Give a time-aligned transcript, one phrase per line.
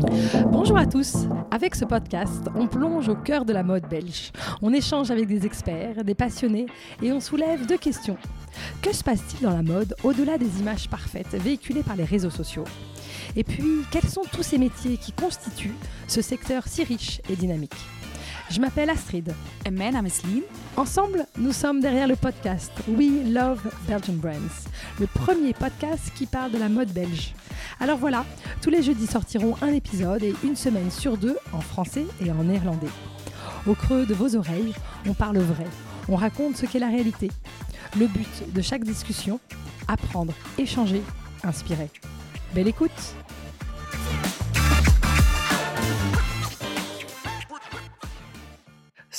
[0.00, 1.26] Bonjour à tous.
[1.50, 4.32] Avec ce podcast, on plonge au cœur de la mode belge.
[4.62, 6.66] On échange avec des experts, des passionnés
[7.02, 8.16] et on soulève deux questions.
[8.80, 12.64] Que se passe-t-il dans la mode au-delà des images parfaites véhiculées par les réseaux sociaux?
[13.36, 15.76] Et puis, quels sont tous ces métiers qui constituent
[16.06, 17.76] ce secteur si riche et dynamique?
[18.50, 19.32] Je m'appelle Astrid.
[19.64, 20.02] Et Lien.
[20.76, 24.66] Ensemble, nous sommes derrière le podcast We Love Belgian Brands,
[24.98, 27.34] le premier podcast qui parle de la mode belge.
[27.78, 28.24] Alors voilà,
[28.60, 32.44] tous les jeudis sortiront un épisode et une semaine sur deux en français et en
[32.44, 32.88] néerlandais.
[33.66, 34.74] Au creux de vos oreilles,
[35.06, 35.66] on parle vrai,
[36.08, 37.30] on raconte ce qu'est la réalité.
[37.98, 39.38] Le but de chaque discussion,
[39.86, 41.02] apprendre, échanger,
[41.44, 41.90] inspirer.
[42.54, 43.14] Belle écoute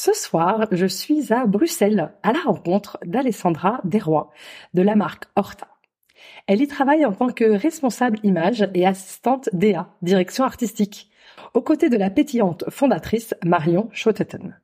[0.04, 4.32] Ce soir, je suis à Bruxelles à la rencontre d'Alessandra Desrois
[4.74, 5.68] de la marque Horta.
[6.48, 11.12] Elle y travaille en tant que responsable image et assistante DA, direction artistique,
[11.54, 14.60] aux côtés de la pétillante fondatrice Marion Schotteten.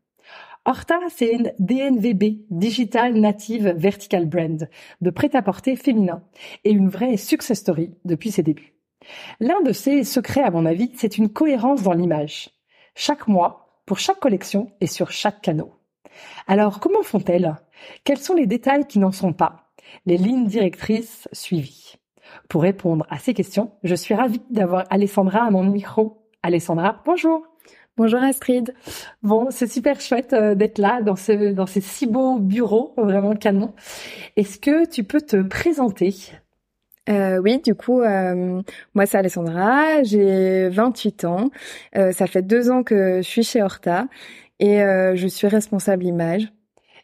[0.66, 4.67] Horta, c'est une DNVB, Digital Native Vertical Brand,
[5.02, 6.23] de prêt-à-porter féminin,
[6.64, 8.73] et une vraie success story depuis ses débuts.
[9.40, 12.50] L'un de ses secrets, à mon avis, c'est une cohérence dans l'image.
[12.95, 15.74] Chaque mois, pour chaque collection et sur chaque canot.
[16.46, 17.56] Alors, comment font-elles?
[18.04, 19.72] Quels sont les détails qui n'en sont pas?
[20.06, 21.96] Les lignes directrices suivies.
[22.50, 26.30] Pour répondre à ces questions, je suis ravie d'avoir Alessandra à mon micro.
[26.44, 27.48] Alessandra, bonjour.
[27.96, 28.76] Bonjour Astrid.
[29.24, 33.36] Bon, c'est super chouette euh, d'être là dans ce dans ces si beaux bureaux, vraiment
[33.36, 33.74] canon.
[34.36, 36.14] Est-ce que tu peux te présenter?
[37.09, 38.61] Euh, oui, du coup, euh,
[38.94, 41.50] moi c'est Alessandra, j'ai 28 ans.
[41.95, 44.08] Euh, ça fait deux ans que je suis chez Horta
[44.59, 46.52] et euh, je suis responsable image.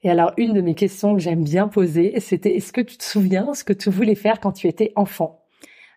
[0.04, 3.04] Et alors, une de mes questions que j'aime bien poser, c'était est-ce que tu te
[3.04, 5.46] souviens ce que tu voulais faire quand tu étais enfant?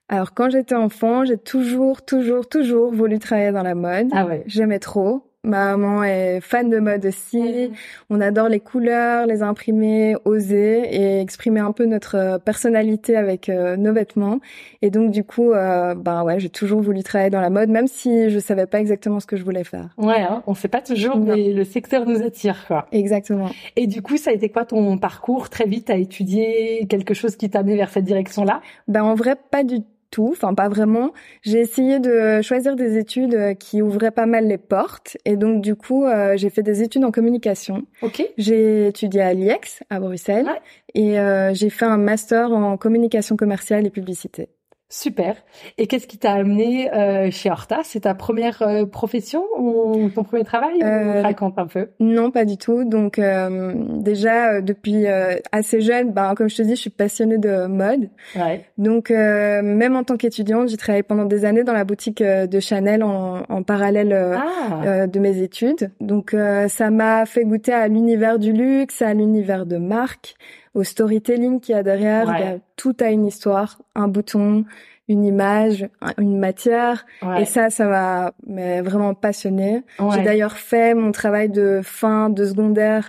[0.08, 4.08] Alors, quand j'étais enfant, j'ai toujours, toujours, toujours voulu travailler dans la mode.
[4.12, 4.44] Ah ouais.
[4.46, 5.25] J'aimais trop.
[5.46, 7.70] Ma maman est fan de mode aussi.
[8.10, 13.76] On adore les couleurs, les imprimer, oser et exprimer un peu notre personnalité avec euh,
[13.76, 14.40] nos vêtements.
[14.82, 17.86] Et donc du coup, euh, ben ouais, j'ai toujours voulu travailler dans la mode, même
[17.86, 19.88] si je savais pas exactement ce que je voulais faire.
[19.98, 21.36] Ouais, hein, on sait pas toujours, Non.
[21.36, 22.86] mais le secteur nous attire, quoi.
[22.90, 23.50] Exactement.
[23.76, 25.48] Et du coup, ça a été quoi ton parcours?
[25.48, 28.60] Très vite, à étudier quelque chose qui t'a amené vers cette direction-là?
[28.88, 29.86] Ben en vrai, pas du tout,
[30.30, 31.12] enfin pas vraiment.
[31.42, 35.62] J'ai essayé de choisir des études euh, qui ouvraient pas mal les portes, et donc
[35.62, 37.82] du coup, euh, j'ai fait des études en communication.
[38.02, 38.22] Ok.
[38.38, 40.60] J'ai étudié à l'IEX à Bruxelles Ouais.
[40.94, 44.48] et euh, j'ai fait un master en communication commerciale et publicité.
[44.88, 45.34] Super.
[45.78, 47.80] Et qu'est-ce qui t'a amené euh, chez Horta?
[47.82, 51.88] C'est ta première euh, profession ou ton premier travail Euh, Raconte un peu?
[51.98, 52.84] Non, pas du tout.
[52.84, 56.90] Donc euh, déjà euh, depuis euh, assez jeune, ben comme je te dis, je suis
[56.90, 58.10] passionnée de mode.
[58.36, 58.64] Ouais.
[58.78, 62.60] Donc euh, même en tant qu'étudiante, j'ai travaillé pendant des années dans la boutique de
[62.60, 64.82] Chanel en, en parallèle Ah.
[64.84, 65.90] euh, de mes études.
[66.00, 70.36] Donc euh, ça m'a fait goûter à l'univers du luxe, à l'univers de marque,
[70.76, 72.26] au storytelling qu'il y a derrière.
[72.28, 72.34] Ouais.
[72.38, 74.64] Il y a tout a une histoire, un bouton,
[75.08, 77.06] une image, un- une matière.
[77.22, 77.42] ouais.
[77.42, 79.82] Et ça, ça m'a vraiment passionnée.
[79.98, 80.06] Ouais.
[80.14, 83.08] J'ai d'ailleurs fait mon travail de fin de secondaire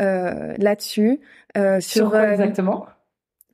[0.00, 1.20] euh, là-dessus,
[1.56, 2.86] euh, sur sur quoi euh, exactement?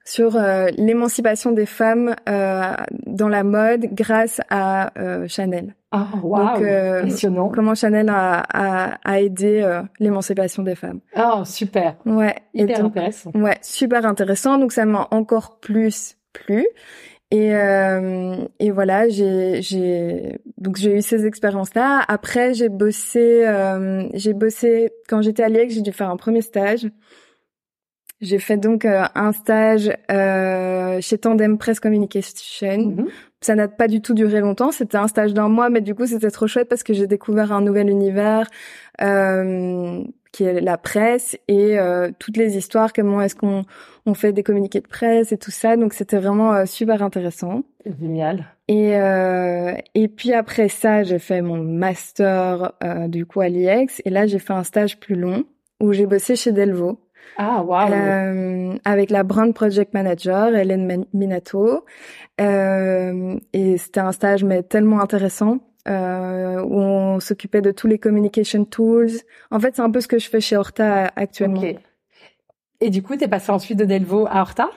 [0.04, 2.74] Sur euh, l'émancipation des femmes euh,
[3.06, 5.74] dans la mode grâce à euh, Chanel.
[5.92, 7.48] Ah, Donc, euh, impressionnant.
[7.48, 11.00] Comment Chanel a, a, a aidé euh, l'émancipation des femmes.
[11.14, 11.96] Ah, super.
[12.04, 12.34] Ouais.
[12.52, 13.30] Hyper donc, intéressant.
[13.34, 14.58] ouais, super intéressant.
[14.58, 16.66] Donc ça m'a encore plus plu.
[17.30, 22.04] Et, euh, et voilà, j'ai, j'ai, donc j'ai eu ces expériences-là.
[22.06, 26.42] Après, j'ai bossé, euh, j'ai bossé quand j'étais à l'IEX, j'ai dû faire un premier
[26.42, 26.86] stage.
[28.20, 32.78] J'ai fait donc euh, un stage euh, chez Tandem Press Communication.
[32.78, 33.06] Mhm.
[33.40, 34.72] Ça n'a pas du tout duré longtemps.
[34.72, 37.52] C'était un stage d'un mois, mais du coup, c'était trop chouette parce que j'ai découvert
[37.52, 38.48] un nouvel univers
[39.02, 40.02] euh,
[40.32, 42.92] qui est la presse et euh, toutes les histoires.
[42.92, 43.64] Comment est-ce qu'on
[44.06, 45.76] on fait des communiqués de presse et tout ça.
[45.76, 47.62] Donc, c'était vraiment euh, super intéressant.
[48.00, 48.46] Génial.
[48.68, 54.00] Et euh, et puis après ça, j'ai fait mon master euh, du coup à l'IEX
[54.04, 55.44] et là, j'ai fait un stage plus long
[55.80, 56.98] où j'ai bossé chez Delvaux.
[57.36, 57.92] Ah, waouh.
[57.92, 61.84] Euh, avec la brand project manager Hélène Minato
[62.40, 67.98] euh, et c'était un stage mais tellement intéressant euh, où on s'occupait de tous les
[67.98, 69.10] communication tools.
[69.50, 71.60] En fait, c'est un peu ce que je fais chez Horta actuellement.
[71.60, 71.76] Ok.
[72.80, 74.70] Et du coup, t'es passé ensuite de Delvaux à Horta?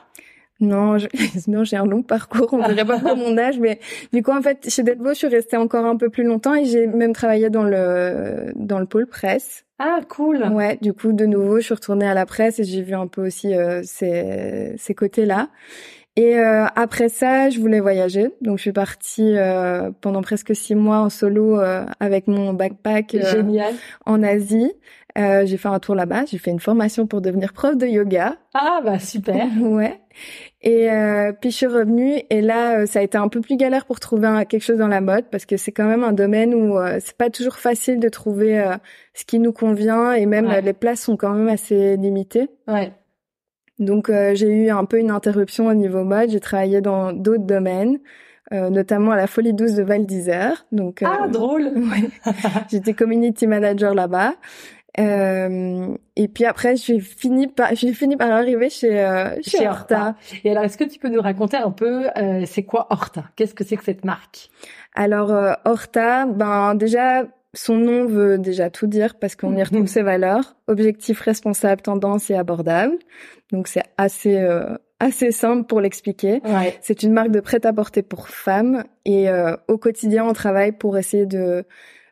[0.59, 1.07] Non, je...
[1.47, 3.79] non, j'ai un long parcours, on dirait pas pour mon âge, mais
[4.13, 6.65] du coup, en fait, chez Delvaux, je suis restée encore un peu plus longtemps et
[6.65, 9.65] j'ai même travaillé dans le dans le pôle presse.
[9.79, 10.43] Ah, cool.
[10.51, 13.05] Ouais, du coup, de nouveau, je suis retournée à la presse et j'ai vu un
[13.05, 15.49] peu aussi euh, ces ces côtés-là.
[16.17, 20.73] Et euh, après ça, je voulais voyager, donc je suis partie euh, pendant presque six
[20.73, 23.75] mois en solo euh, avec mon backpack Génial.
[24.07, 24.71] en Asie.
[25.15, 28.35] j'ai fait un tour là-bas, j'ai fait une formation pour devenir prof de yoga.
[28.55, 29.45] Ah bah super.
[29.61, 30.01] ouais.
[30.61, 30.89] Et
[31.39, 34.43] puis je suis revenue et là ça a été un peu plus galère pour trouver
[34.49, 37.29] quelque chose dans la mode parce que c'est quand même un domaine où c'est pas
[37.29, 38.75] toujours facile de trouver
[39.13, 42.49] ce qui nous convient et même les places sont quand même assez limitées.
[42.67, 42.91] Ouais.
[43.79, 46.29] Donc euh, j'ai eu un peu une interruption au niveau mode.
[46.29, 47.99] J'ai travaillé dans d'autres domaines,
[48.51, 50.65] euh, notamment à la Folie Douce de Val d'Isère.
[50.71, 51.71] Donc euh, ah drôle.
[52.71, 54.33] J'étais community manager là-bas.
[54.97, 58.89] Et puis après, j'ai fini par j'ai fini par arriver chez
[59.45, 60.15] chez, Horta.
[60.43, 62.07] Et alors, est-ce que tu peux nous raconter un peu
[62.45, 63.25] c'est quoi Horta?
[63.35, 64.49] Qu'est-ce que c'est que cette marque?
[64.95, 65.31] Alors
[65.65, 67.25] Horta, ben déjà
[67.57, 70.55] son nom veut déjà tout dire parce qu'on y retrouve ses valeurs.
[70.67, 72.97] Objectif responsable, tendance et abordable.
[73.51, 76.41] Donc c'est assez euh, assez simple pour l'expliquer.
[76.81, 81.25] C'est une marque de prêt-à-porter pour femmes et euh, au quotidien on travaille pour essayer
[81.25, 81.65] de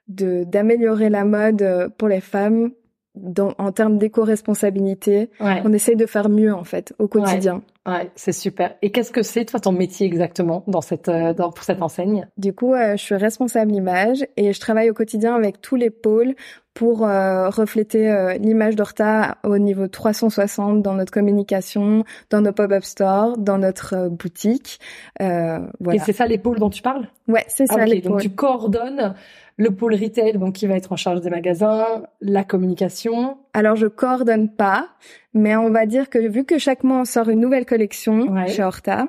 [0.08, 2.72] d'améliorer la mode euh, pour les femmes
[3.16, 5.30] dans, en termes d'éco-responsabilité.
[5.40, 7.62] On essaye de faire mieux en fait au quotidien.
[7.88, 8.76] Ouais, c'est super.
[8.82, 12.28] Et qu'est-ce que c'est toi ton métier exactement dans cette euh, dans, pour cette enseigne?
[12.38, 15.92] Du coup, euh, je suis responsable image et je travaille au quotidien avec tous les
[15.92, 16.34] pôles
[16.74, 23.38] pour euh, refléter l'image d'Horta au niveau 360 dans notre communication, dans nos pop-up stores,
[23.38, 24.80] dans notre boutique.
[25.20, 25.70] voilà.
[25.94, 27.08] Et c'est ça les pôles dont tu parles?
[27.30, 28.12] Ouais, c'est ça les pôles.
[28.12, 29.14] Donc tu coordonnes
[29.58, 33.38] le pôle retail, donc qui va être en charge des magasins, la communication.
[33.54, 34.90] Alors je coordonne pas,
[35.34, 38.64] mais on va dire que vu que chaque mois on sort une nouvelle collection chez
[38.64, 39.08] Horta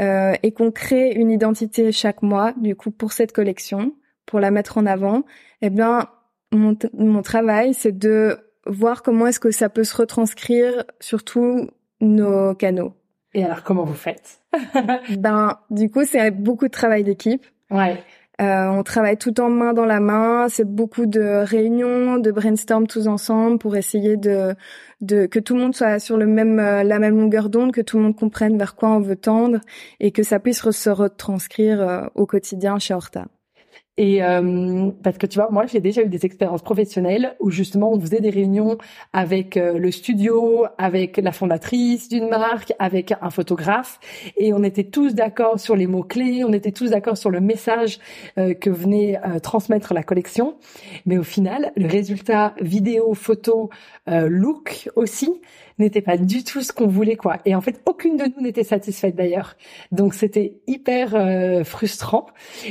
[0.00, 3.92] euh, et qu'on crée une identité chaque mois, du coup pour cette collection,
[4.26, 5.22] pour la mettre en avant,
[5.62, 6.08] eh bien
[6.52, 11.70] mon, mon travail c'est de voir comment est-ce que ça peut se retranscrire sur tous
[12.00, 12.94] nos canaux.
[13.34, 14.40] Et alors comment vous faites?
[15.18, 17.46] Ben du coup c'est beaucoup de travail d'équipe.
[17.70, 18.02] Ouais.
[18.40, 20.48] Euh, on travaille tout en main dans la main.
[20.48, 24.54] C'est beaucoup de réunions, de brainstorm tous ensemble pour essayer de,
[25.00, 27.80] de que tout le monde soit sur le même euh, la même longueur d'onde, que
[27.80, 29.60] tout le monde comprenne vers quoi on veut tendre
[30.00, 33.26] et que ça puisse se retranscrire euh, au quotidien chez Horta.
[33.98, 37.92] Et euh, parce que tu vois, moi j'ai déjà eu des expériences professionnelles où justement
[37.92, 38.76] on faisait des réunions
[39.14, 43.98] avec euh, le studio, avec la fondatrice d'une marque, avec un photographe,
[44.36, 47.40] et on était tous d'accord sur les mots clés, on était tous d'accord sur le
[47.40, 47.98] message
[48.36, 50.56] euh, que venait transmettre la collection.
[51.06, 53.70] Mais au final, le résultat vidéo, photo,
[54.06, 55.40] look aussi,
[55.78, 57.38] n'était pas du tout ce qu'on voulait quoi.
[57.44, 59.56] Et en fait, aucune de nous n'était satisfaite d'ailleurs.
[59.92, 62.26] Donc c'était hyper euh, frustrant.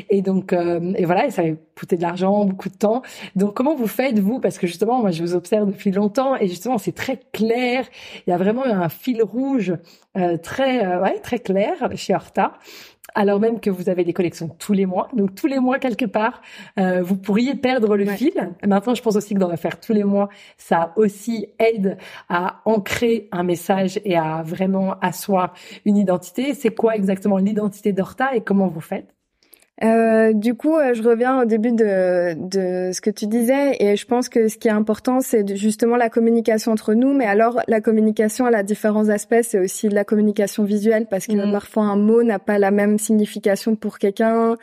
[0.09, 3.01] Et donc euh, et voilà, et ça avait coûté de l'argent, beaucoup de temps.
[3.35, 4.39] Donc comment vous faites vous?
[4.39, 7.85] Parce que justement, moi je vous observe depuis longtemps et justement c'est très clair.
[8.27, 9.73] Il y a vraiment un fil rouge
[10.17, 12.53] euh, très ouais très clair chez Horta
[13.15, 15.07] alors même que vous avez des collections tous les mois.
[15.13, 16.41] Donc tous les mois quelque part,
[16.77, 18.51] euh, vous pourriez perdre le fil.
[18.65, 21.97] Maintenant, je pense aussi que d'en faire tous les mois, ça aussi aide
[22.29, 25.53] à ancrer un message et à vraiment asseoir
[25.85, 26.53] une identité.
[26.53, 29.15] C'est quoi exactement l'identité d'Horta et comment vous faites?
[29.83, 33.97] Euh, du coup, euh, je reviens au début de, de ce que tu disais, et
[33.97, 37.13] je pense que ce qui est important, c'est justement la communication entre nous.
[37.13, 39.41] Mais alors, la communication, elle a différents aspects.
[39.41, 41.51] C'est aussi de la communication visuelle, parce que mmh.
[41.51, 44.55] parfois un mot n'a pas la même signification pour quelqu'un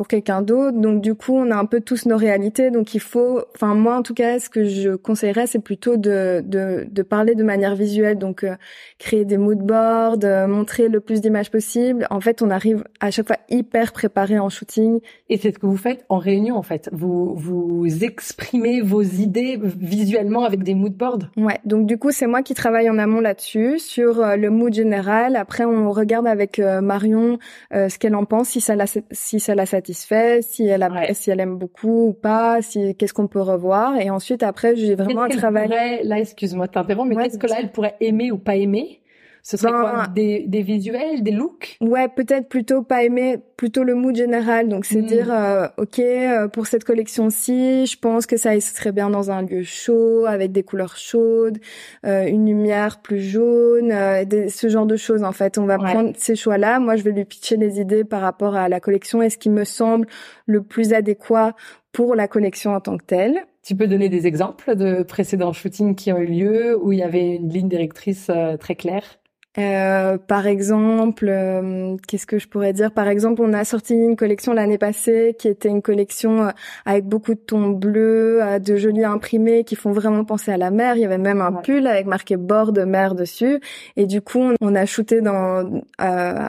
[0.00, 0.78] pour quelqu'un d'autre.
[0.78, 2.70] Donc du coup, on a un peu tous nos réalités.
[2.70, 6.42] Donc il faut, enfin moi en tout cas, ce que je conseillerais, c'est plutôt de,
[6.42, 8.16] de, de parler de manière visuelle.
[8.16, 8.54] Donc euh,
[8.98, 12.06] créer des mood boards, euh, montrer le plus d'images possible.
[12.08, 15.00] En fait, on arrive à chaque fois hyper préparé en shooting.
[15.28, 16.88] Et c'est ce que vous faites en réunion en fait.
[16.92, 21.28] Vous vous exprimez vos idées visuellement avec des mood boards?
[21.36, 21.58] Ouais.
[21.66, 25.36] Donc du coup, c'est moi qui travaille en amont là-dessus sur euh, le mood général.
[25.36, 27.38] Après, on regarde avec Marion
[27.70, 31.14] ce qu'elle en pense, si ça la si ça la satisfait satisfait, si elle a,
[31.14, 33.96] si elle aime beaucoup ou pas, si qu'est-ce qu'on peut revoir.
[34.00, 35.68] Et ensuite après, j'ai vraiment un travail.
[36.04, 39.00] là, excuse-moi, t'interromps, mais qu'est-ce que là elle pourrait aimer ou pas aimer?
[39.42, 41.76] Ce serait quoi ben, des, des visuels, des looks?
[41.80, 44.68] Ouais, peut-être plutôt pas aimer, plutôt le mood général.
[44.68, 45.06] Donc c'est hmm.
[45.06, 49.42] dire, euh, ok, euh, pour cette collection-ci, je pense que ça serait bien dans un
[49.42, 51.58] lieu chaud, avec des couleurs chaudes,
[52.06, 55.22] euh, une lumière plus jaune, ce genre de choses.
[55.22, 56.78] En fait, on va prendre ces choix-là.
[56.80, 59.50] Moi, je vais lui pitcher les idées par rapport à la collection et ce qui
[59.50, 60.06] me semble
[60.46, 61.54] le plus adéquat
[61.92, 63.40] pour la collection en tant que telle.
[63.62, 67.02] Tu peux donner des exemples de précédents shootings qui ont eu lieu où il y
[67.02, 69.19] avait une ligne directrice très claire?
[69.58, 72.92] Euh, par exemple, euh, qu'est-ce que je pourrais dire?
[72.92, 76.50] Par exemple, on a sorti une collection l'année passée qui était une collection euh,
[76.86, 80.94] avec beaucoup de tons bleus, de jolis imprimés qui font vraiment penser à la mer.
[80.94, 83.60] Il y avait même un pull avec marqué bord de mer dessus.
[83.96, 85.64] Et du coup, on a shooté dans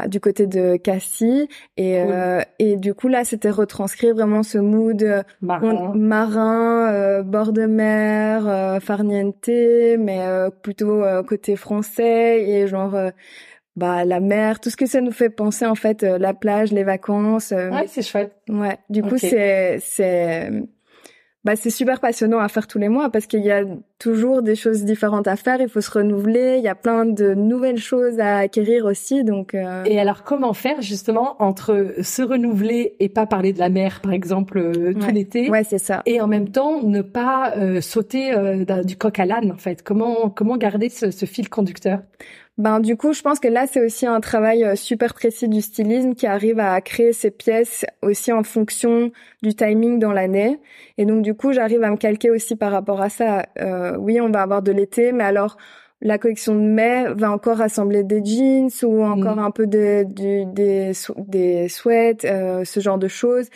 [0.07, 1.47] du côté de Cassis.
[1.77, 1.99] Et
[2.59, 9.47] et du coup là, c'était retranscrit vraiment ce mood marin, marin bord de mer, farniente,
[9.47, 10.19] mais
[10.61, 13.11] plutôt côté français et genre euh,
[13.75, 16.71] bah la mer, tout ce que ça nous fait penser en fait, euh, la plage,
[16.71, 17.51] les vacances.
[17.51, 18.35] Euh, ouais, c'est chouette.
[18.49, 18.77] Ouais.
[18.89, 20.51] Du coup, c'est c'est
[21.43, 23.63] bah c'est super passionnant à faire tous les mois parce qu'il y a
[23.97, 27.33] toujours des choses différentes à faire, il faut se renouveler, il y a plein de
[27.33, 29.55] nouvelles choses à acquérir aussi donc
[29.85, 34.13] Et alors comment faire justement entre se renouveler et pas parler de la mer par
[34.13, 36.03] exemple tout l'été Ouais, c'est ça.
[36.05, 38.35] Et en même temps ne pas sauter
[38.85, 39.81] du coq à l'âne en fait?
[39.81, 42.01] Comment comment garder ce, ce fil conducteur?
[42.57, 45.61] Ben du coup, je pense que là c'est aussi un travail euh, super précis du
[45.61, 50.59] stylisme qui arrive à créer ces pièces aussi en fonction du timing dans l'année.
[50.97, 53.45] Et donc du coup, j'arrive à me calquer aussi par rapport à ça.
[53.59, 55.57] Euh, oui, on va avoir de l'été, mais alors
[56.01, 59.39] la collection de mai va encore rassembler des jeans ou encore mmh.
[59.39, 63.49] un peu de, des des sweats, euh, ce genre de choses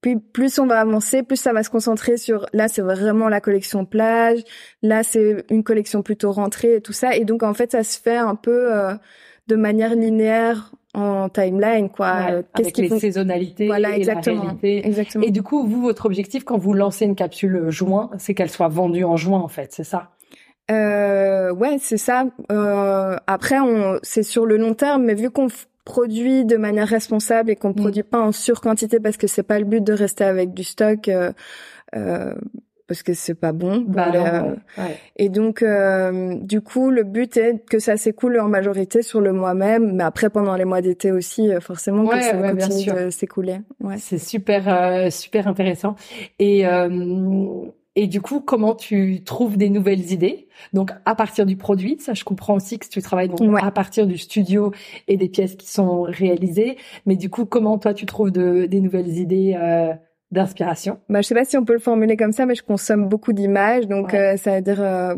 [0.00, 3.84] plus on va avancer, plus ça va se concentrer sur là c'est vraiment la collection
[3.84, 4.40] plage,
[4.82, 7.98] là c'est une collection plutôt rentrée et tout ça et donc en fait ça se
[8.00, 8.94] fait un peu euh,
[9.48, 12.42] de manière linéaire en timeline quoi.
[12.54, 15.24] Qu'est-ce avec les saisonnalités voilà, exactement, et exactement.
[15.24, 18.68] Et du coup vous votre objectif quand vous lancez une capsule juin, c'est qu'elle soit
[18.68, 20.10] vendue en juin en fait, c'est ça?
[20.70, 22.26] Euh, ouais, c'est ça.
[22.50, 25.48] Euh, après, on, c'est sur le long terme, mais vu qu'on
[25.86, 27.76] produit de manière responsable et qu'on ne mm.
[27.76, 31.08] produit pas en surquantité parce que c'est pas le but de rester avec du stock
[31.08, 31.32] euh,
[31.94, 32.34] euh,
[32.88, 33.84] parce que c'est pas bon.
[33.86, 34.12] Bah
[35.16, 39.32] Et donc euh, du coup le but est que ça s'écoule en majorité sur le
[39.32, 43.10] mois même, mais après pendant les mois d'été aussi euh, forcément que ça continue de
[43.10, 43.60] s'écouler.
[43.80, 43.96] Ouais.
[43.98, 45.94] C'est super super intéressant
[46.38, 46.64] et
[47.96, 50.48] et du coup, comment tu trouves des nouvelles idées?
[50.74, 54.06] Donc, à partir du produit, ça, je comprends aussi que tu travailles donc à partir
[54.06, 54.72] du studio
[55.08, 56.76] et des pièces qui sont réalisées.
[57.06, 59.94] Mais du coup, comment toi, tu trouves de, des nouvelles idées euh,
[60.30, 60.98] d'inspiration?
[61.08, 63.32] Bah, je sais pas si on peut le formuler comme ça, mais je consomme beaucoup
[63.32, 65.14] d'images, donc euh, ça veut dire euh,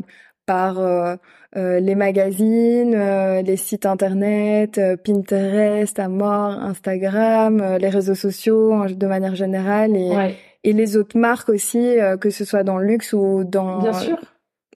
[0.46, 1.16] par euh,
[1.54, 2.94] les magazines,
[3.42, 9.96] les sites internet, Pinterest, Amor, Instagram, les réseaux sociaux de manière générale.
[9.96, 13.44] Et ouais et les autres marques aussi, euh, que ce soit dans le luxe ou
[13.44, 14.18] dans Bien sûr.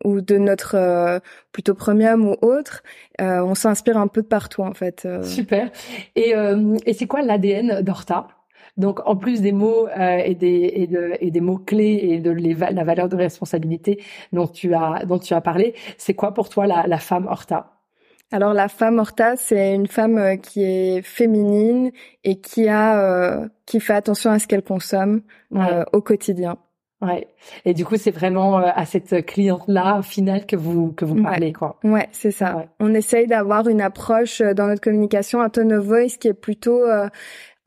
[0.05, 1.19] ou de notre euh,
[1.53, 2.83] plutôt premium ou autre,
[3.21, 5.07] euh, on s'inspire un peu de partout en fait.
[5.23, 5.71] Super.
[6.17, 6.35] Et,
[6.87, 8.29] et c'est quoi l'ADN d'Horta?
[8.79, 12.31] Donc, en plus des mots et des et, de, et des mots clés et de
[12.31, 16.49] les, la valeur de responsabilité dont tu as dont tu as parlé, c'est quoi pour
[16.49, 17.72] toi la, la femme Horta?
[18.33, 21.93] Alors la femme Horta, c'est une femme euh, qui est féminine
[22.25, 25.23] et qui a euh, qui fait attention à ce qu'elle consomme
[25.55, 26.57] euh, au quotidien.
[27.03, 27.27] Ouais.
[27.65, 31.53] Et du coup, c'est vraiment à cette cliente-là, au final, que vous que vous parlez,
[31.53, 31.77] quoi.
[31.83, 32.67] Ouais, c'est ça.
[32.79, 36.85] On essaye d'avoir une approche dans notre communication, un tone of voice qui est plutôt
[36.85, 37.09] euh,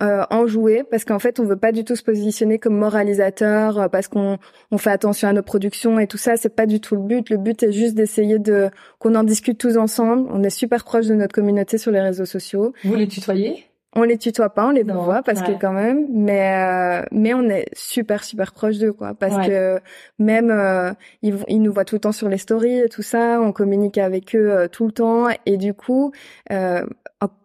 [0.01, 4.09] enjoué parce qu'en fait on veut pas du tout se positionner comme moralisateur euh, parce
[4.09, 4.37] qu'on
[4.71, 7.29] on fait attention à nos productions et tout ça c'est pas du tout le but.
[7.29, 10.27] Le but est juste d'essayer de qu'on en discute tous ensemble.
[10.31, 12.73] On est super proche de notre communauté sur les réseaux sociaux.
[12.83, 13.65] Vous les tutoyez?
[13.95, 17.43] On les tutoie pas, on les voit parce que quand même, mais euh, mais on
[17.43, 19.79] est super super proche d'eux quoi, parce que
[20.19, 23.39] même euh, ils, ils nous voient tout le temps sur les stories et tout ça,
[23.41, 25.27] on communique avec eux euh, tout le temps.
[25.45, 26.11] Et du coup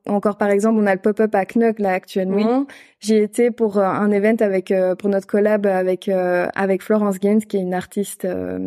[0.06, 2.66] encore par exemple, on a le pop-up à Knock là actuellement.
[2.98, 7.60] J'y étais pour un event avec pour notre collab avec avec Florence Gaines qui est
[7.60, 8.26] une artiste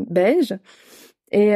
[0.10, 0.56] belge.
[1.32, 1.56] Et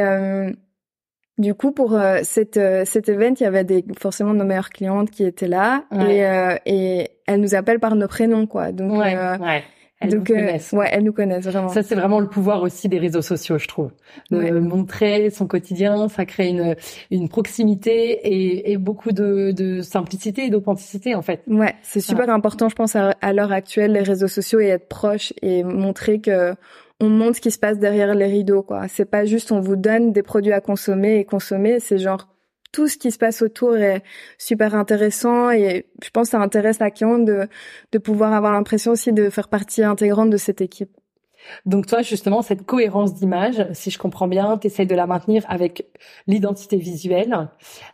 [1.38, 4.70] du coup, pour euh, cette, euh, cet event, il y avait des, forcément nos meilleures
[4.70, 8.72] clientes qui étaient là et, euh, et elles nous appellent par nos prénoms, quoi.
[8.72, 9.62] Donc, ouais, ouais.
[10.00, 10.72] Elles donc, nous connaissent.
[10.72, 11.68] ouais, elles nous connaissent vraiment.
[11.68, 13.90] Ça, c'est vraiment le pouvoir aussi des réseaux sociaux, je trouve.
[14.30, 16.76] De montrer son quotidien, ça crée une,
[17.10, 21.42] une proximité et, et beaucoup de, de simplicité et d'authenticité, en fait.
[21.48, 24.86] Ouais, c'est super important, je pense, à, à l'heure actuelle, les réseaux sociaux et être
[24.86, 26.54] proche et montrer que
[27.00, 28.88] on montre ce qui se passe derrière les rideaux, quoi.
[28.88, 32.28] C'est pas juste on vous donne des produits à consommer et consommer, c'est genre
[32.72, 34.02] tout ce qui se passe autour est
[34.36, 37.48] super intéressant et je pense que ça intéresse la cliente de,
[37.92, 40.90] de pouvoir avoir l'impression aussi de faire partie intégrante de cette équipe.
[41.66, 45.44] Donc toi, justement, cette cohérence d'image, si je comprends bien, tu essaies de la maintenir
[45.48, 45.86] avec
[46.26, 47.48] l'identité visuelle,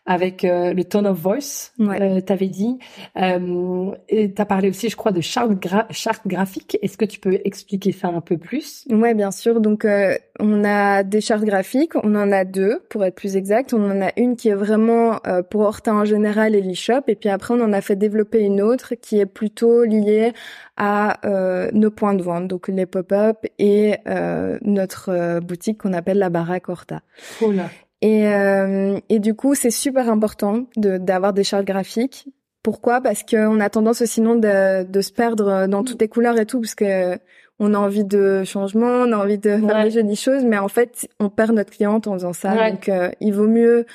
[0.06, 2.00] avec euh, le tone of voice, ouais.
[2.00, 2.78] euh, tu avais dit.
[3.16, 6.78] Euh, tu as parlé aussi, je crois, de charte, gra charte graphique.
[6.82, 8.86] Est-ce que tu peux expliquer ça un peu plus?
[8.90, 9.60] Ouais, bien sûr.
[9.60, 13.72] Donc, euh, on a des chartes graphiques, on en a deux pour être plus exact.
[13.72, 17.14] On en a une qui est vraiment euh, pour Horta en général et l'e-shop, et
[17.14, 20.32] puis après on en a fait développer une autre qui est plutôt liée
[20.76, 26.18] à euh, nos points de vente, donc les pop-up et euh, notre boutique qu'on appelle
[26.18, 27.02] la baraque Horta.
[27.38, 27.62] Cool.
[28.02, 28.24] Et,
[29.08, 32.28] et du coup, c'est super important d'avoir des chartes graphiques.
[32.62, 33.00] Pourquoi?
[33.00, 36.60] Parce qu'on a tendance sinon de, de se perdre dans toutes les couleurs et tout,
[36.60, 37.18] parce que
[37.60, 40.68] on a envie de changement, on a envie de faire des jolies choses, mais en
[40.68, 42.54] fait, on perd notre cliente en faisant ça.
[42.70, 43.86] Donc, euh, il vaut mieux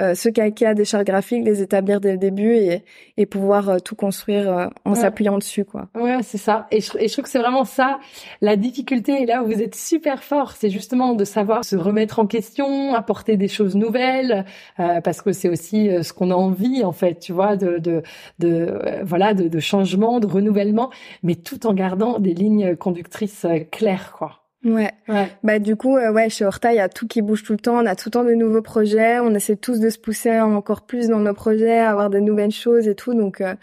[0.00, 2.84] euh, calquer à des chartes graphiques, les établir dès le début et,
[3.16, 5.88] et pouvoir euh, tout construire euh, en s'appuyant dessus, quoi.
[5.94, 6.66] Ouais, c'est ça.
[6.70, 7.98] Et je, et je trouve que c'est vraiment ça
[8.40, 9.22] la difficulté.
[9.22, 12.94] Et là où vous êtes super fort, c'est justement de savoir se remettre en question,
[12.94, 14.44] apporter des choses nouvelles,
[14.76, 18.02] parce que c'est aussi ce qu'on a envie, en fait, tu vois, de, de,
[18.38, 20.90] de voilà, de, de changement, de renouvellement,
[21.22, 24.45] mais tout en gardant des lignes conductrices claires, quoi.
[24.66, 24.90] Ouais.
[25.08, 25.28] ouais.
[25.44, 27.58] Bah du coup, euh, ouais, chez Horta, il y a tout qui bouge tout le
[27.58, 27.78] temps.
[27.78, 29.20] On a tout le temps de nouveaux projets.
[29.20, 32.88] On essaie tous de se pousser encore plus dans nos projets, avoir des nouvelles choses
[32.88, 33.14] et tout.
[33.14, 33.54] Donc euh,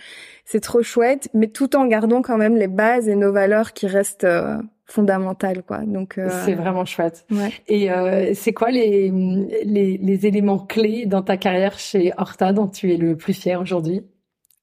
[0.45, 3.87] c'est trop chouette, mais tout en gardant quand même les bases et nos valeurs qui
[3.87, 5.79] restent euh, fondamentales, quoi.
[5.79, 7.25] Donc c'est vraiment chouette.
[7.31, 7.51] Ouais.
[7.67, 7.89] Et
[8.35, 9.11] c'est quoi les,
[9.65, 13.59] les les éléments clés dans ta carrière chez Horta dont tu es le plus fier
[13.59, 14.03] aujourd'hui?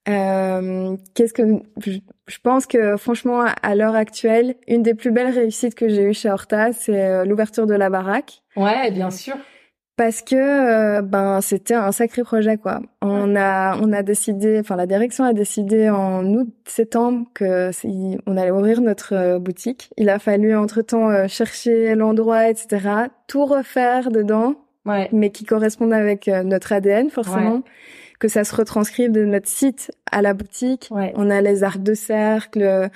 [0.09, 1.43] Euh, qu'est-ce que
[2.27, 6.13] je pense que franchement à l'heure actuelle, une des plus belles réussites que j'ai eues
[6.13, 8.41] chez Horta, c'est euh, l'ouverture de la baraque.
[8.55, 9.35] Ouais, bien sûr.
[9.97, 12.81] Parce que euh, ben c'était un sacré projet quoi.
[13.03, 17.69] On a on a décidé, enfin la direction a décidé en août septembre que
[18.25, 19.91] on allait ouvrir notre boutique.
[19.97, 23.09] Il a fallu entre temps chercher l'endroit etc.
[23.27, 24.55] Tout refaire dedans,
[24.87, 25.09] ouais.
[25.11, 27.61] mais qui correspondent avec notre ADN forcément
[28.21, 30.89] que ça se retranscrive de notre site à la boutique.
[30.91, 32.89] On a les arcs de cercle,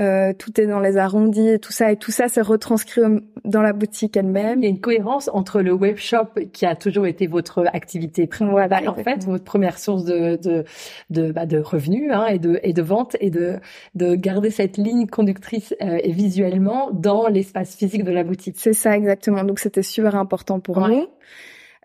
[0.00, 3.00] euh, tout est dans les arrondis et tout ça, et tout ça se retranscrit
[3.44, 4.58] dans la boutique elle-même.
[4.58, 8.28] Il y a une cohérence entre le web shop qui a toujours été votre activité
[8.40, 10.64] voilà, en fait, votre première source de de
[11.10, 13.60] de, bah, de revenus hein, et de et de vente et de
[13.94, 18.56] de garder cette ligne conductrice euh, et visuellement dans l'espace physique de la boutique.
[18.58, 19.44] C'est ça exactement.
[19.44, 21.06] Donc c'était super important pour nous.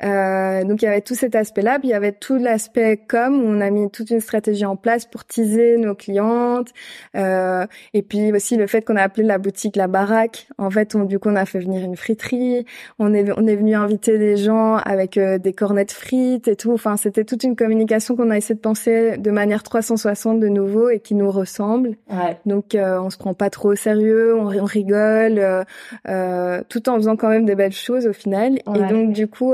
[0.03, 3.41] Euh, donc il y avait tout cet aspect-là, puis il y avait tout l'aspect com
[3.41, 6.69] où on a mis toute une stratégie en place pour teaser nos clientes,
[7.15, 10.47] euh, et puis aussi le fait qu'on a appelé la boutique la baraque.
[10.57, 12.65] En fait, on, du coup, on a fait venir une friterie,
[12.99, 16.73] on est on est venu inviter des gens avec euh, des cornettes frites et tout.
[16.73, 20.89] Enfin, c'était toute une communication qu'on a essayé de penser de manière 360 de nouveau
[20.89, 21.95] et qui nous ressemble.
[22.09, 22.37] Ouais.
[22.45, 25.65] Donc euh, on se prend pas trop au sérieux, on, on rigole,
[26.07, 28.59] euh, tout en faisant quand même des belles choses au final.
[28.75, 29.53] Et donc du coup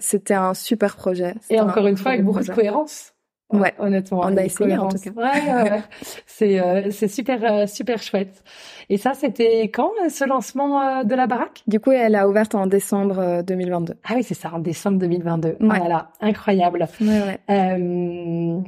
[0.00, 1.34] c'était un super projet.
[1.50, 3.14] Et encore une fois, avec beaucoup de cohérence.
[3.52, 5.10] Ouais, honnêtement, on a essayé en tout cas.
[5.10, 5.82] Ouais, ouais,
[6.26, 8.42] c'est euh, c'est super euh, super chouette.
[8.88, 11.62] Et ça, c'était quand euh, ce lancement de la baraque?
[11.66, 13.94] Du coup, elle a ouvert en décembre 2022.
[14.04, 15.56] Ah oui, c'est ça, en décembre 2022.
[15.60, 16.86] Voilà, incroyable.
[17.00, 18.60] Ouais, euh,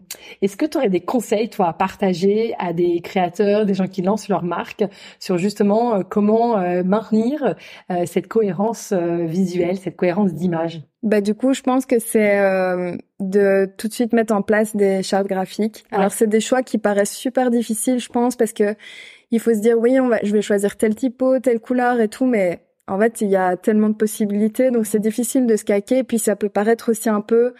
[0.43, 4.03] Est-ce que tu aurais des conseils, toi, à partager à des créateurs, des gens qui
[4.03, 4.85] lancent leur marque,
[5.19, 7.57] sur justement comment maintenir
[8.05, 10.83] cette cohérence visuelle, cette cohérence d'image?
[11.07, 14.75] Bah du coup, je pense que c'est euh, de tout de suite mettre en place
[14.75, 15.85] des chartes graphiques.
[15.93, 18.75] Alors c'est des choix qui paraissent super difficiles, je pense, parce que
[19.31, 22.09] il faut se dire oui, on va, je vais choisir tel typo, telle couleur et
[22.09, 25.63] tout, mais en fait il y a tellement de possibilités, donc c'est difficile de se
[25.63, 25.99] caquer.
[25.99, 27.55] Et puis ça peut paraître aussi un peu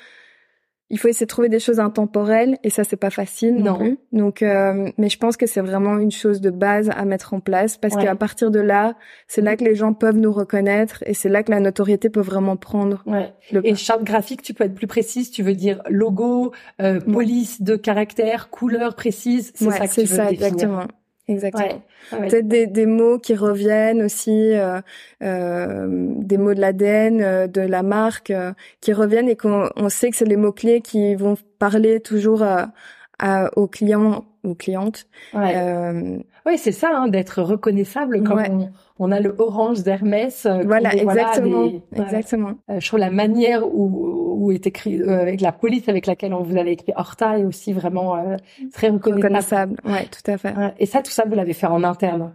[0.89, 3.99] il faut essayer de trouver des choses intemporelles et ça c'est pas facile non, plus.
[4.13, 7.41] Donc, euh, mais je pense que c'est vraiment une chose de base à mettre en
[7.41, 8.95] place parce qu'à partir de là,
[9.27, 12.21] c'est là que les gens peuvent nous reconnaître et c'est là que la notoriété peut
[12.21, 13.03] vraiment prendre.
[13.07, 13.33] Ouais.
[13.65, 15.31] Et charte graphique, tu peux être plus précise.
[15.31, 19.53] Tu veux dire logo, euh, police de caractère, couleur précise.
[19.55, 20.87] C'est ça que tu veux ça, exactement.
[21.29, 21.83] Exactement.
[22.11, 24.81] Peut-être des, des, mots qui reviennent aussi, euh,
[25.23, 29.89] euh, des mots de l'ADN, euh, de la marque, euh, qui reviennent et qu'on on
[29.89, 32.73] sait que c'est les mots-clés qui vont parler toujours à,
[33.19, 35.07] à, aux clients ou clientes.
[35.35, 36.23] Ouais.
[36.47, 40.47] oui, c'est ça, hein, d'être reconnaissable comme on, on, a le orange d'Hermès.
[40.65, 41.71] Voilà, exactement.
[41.95, 42.53] exactement.
[42.69, 46.43] je trouve la manière où où est écrit euh, avec la police avec laquelle on
[46.43, 48.37] vous avez écrit Horta est aussi vraiment euh,
[48.73, 49.77] très reconnaissable.
[49.85, 50.55] Ouais, tout à fait.
[50.79, 52.33] Et ça, tout ça, vous l'avez fait en interne.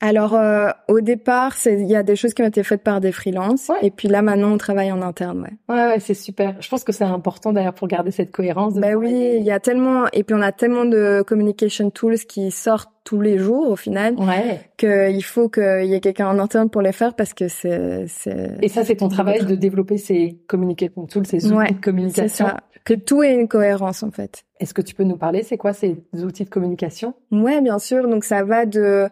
[0.00, 3.12] Alors euh, au départ, il y a des choses qui ont été faites par des
[3.12, 5.74] freelances et puis là maintenant on travaille en interne, ouais.
[5.74, 6.56] Ouais, ouais c'est super.
[6.60, 8.74] Je pense que c'est important d'ailleurs pour garder cette cohérence.
[8.74, 12.50] Bah oui, il y a tellement et puis on a tellement de communication tools qui
[12.50, 14.60] sortent tous les jours au final ouais.
[14.76, 18.58] qu'il faut qu'il y ait quelqu'un en interne pour les faire parce que c'est c'est
[18.62, 22.46] Et ça c'est ton travail de développer ces communication tools, ces outils de communication.
[22.46, 22.56] Ça.
[22.84, 24.44] Que tout ait une cohérence en fait.
[24.58, 27.14] Est-ce que tu peux nous parler C'est quoi ces outils de communication?
[27.30, 28.08] Ouais, bien sûr.
[28.08, 29.08] Donc ça va de,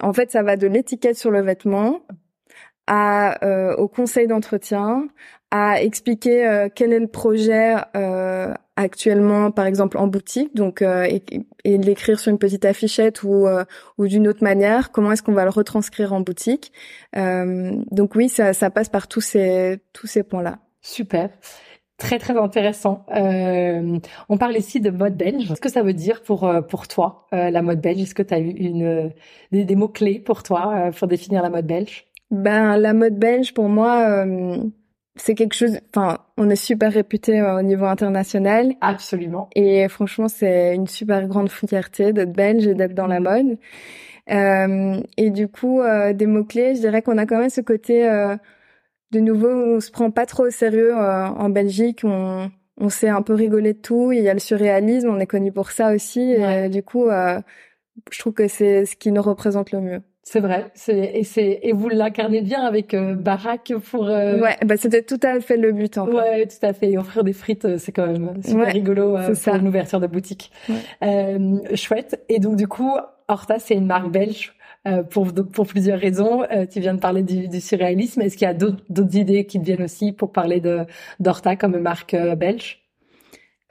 [0.00, 2.00] en fait, ça va de l'étiquette sur le vêtement
[2.86, 5.08] à euh, au conseil d'entretien,
[5.50, 11.22] à expliquer euh, quel est le projet euh, actuellement, par exemple en boutique, donc et,
[11.64, 13.46] et l'écrire sur une petite affichette ou
[13.96, 14.90] ou d'une autre manière.
[14.92, 16.72] Comment est-ce qu'on va le retranscrire en boutique?
[17.14, 20.58] Donc oui, ça, ça passe par tous ces tous ces points-là.
[20.82, 21.30] Super.
[21.98, 23.06] Très très intéressant.
[23.16, 25.48] Euh, on parle ici de mode belge.
[25.48, 28.02] Qu'est-ce que ça veut dire pour euh, pour toi euh, la mode belge?
[28.02, 29.10] Est-ce que tu as eu une
[29.50, 32.04] des, des mots clés pour toi euh, pour définir la mode belge?
[32.30, 34.26] Ben la mode belge pour moi
[35.16, 35.78] c'est quelque chose.
[35.94, 38.74] Enfin, on est super réputé au niveau international.
[38.80, 39.48] Absolument.
[39.54, 43.58] Et franchement, c'est une super grande fierté d'être belge et d'être dans la mode.
[44.28, 45.82] et du coup,
[46.14, 48.06] des mots clés, je dirais qu'on a quand même ce côté
[49.12, 52.00] de nouveau, on se prend pas trop au sérieux euh, en Belgique.
[52.04, 54.12] On, on sait un peu rigoler de tout.
[54.12, 56.20] Il y a le surréalisme, on est connu pour ça aussi.
[56.20, 57.40] Et du coup, euh,
[58.10, 60.02] je trouve que c'est ce qui nous représente le mieux.
[60.28, 64.08] C'est vrai, c'est et c'est et vous l'incarnez bien avec euh, Barack pour.
[64.08, 66.12] Euh, ouais, bah c'était tout à fait le but en fait.
[66.12, 66.90] Ouais, tout à fait.
[66.90, 70.50] Et offrir des frites, c'est quand même super rigolo euh, pour une ouverture de boutique.
[71.74, 72.20] chouette.
[72.28, 72.92] Et donc du coup,
[73.28, 74.52] Horta, c'est une marque belge
[74.86, 76.42] euh, pour, pour plusieurs raisons.
[76.44, 78.20] Euh, tu viens de parler du, du surréalisme.
[78.20, 80.80] Est-ce qu'il y a d'autres idées qui te viennent aussi pour parler de
[81.18, 82.85] d'Horta comme marque euh, belge?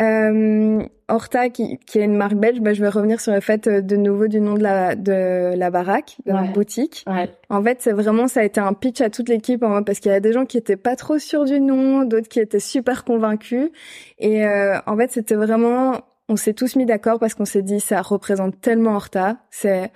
[0.02, 3.70] Euh, Horta, qui, qui est une marque belge, bah, je vais revenir sur le fait
[3.70, 7.06] de nouveau du nom de la de la baraque, de la boutique.
[7.08, 7.30] Ouais.
[7.50, 10.12] En fait, c'est vraiment ça a été un pitch à toute l'équipe hein, parce qu'il
[10.12, 13.06] y a des gens qui étaient pas trop sûrs du nom, d'autres qui étaient super
[13.06, 13.70] convaincus.
[14.20, 17.80] Et euh, en fait, c'était vraiment, on s'est tous mis d'accord parce qu'on s'est dit
[17.80, 19.38] ça représente tellement Horta.
[19.52, 19.92] C'est